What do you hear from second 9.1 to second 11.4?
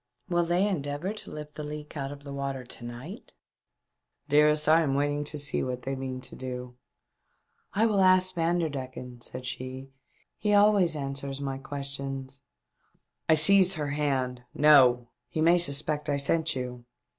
said she," he always answers